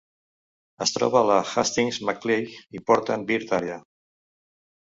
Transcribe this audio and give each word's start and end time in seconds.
Es 0.85 0.93
troba 0.95 1.19
a 1.19 1.27
la 1.31 1.37
Hastings-Macleay 1.51 2.49
Important 2.81 3.29
Bird 3.33 3.55
Area. 3.59 3.77